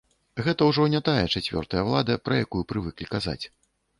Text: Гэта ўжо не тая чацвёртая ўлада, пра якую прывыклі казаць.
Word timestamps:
Гэта 0.45 0.61
ўжо 0.69 0.85
не 0.93 1.01
тая 1.09 1.25
чацвёртая 1.33 1.83
ўлада, 1.89 2.17
пра 2.29 2.39
якую 2.45 2.63
прывыклі 2.71 3.11
казаць. 3.13 3.41